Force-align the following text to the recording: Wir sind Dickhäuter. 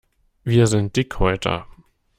Wir 0.43 0.65
sind 0.65 0.95
Dickhäuter. 0.97 1.67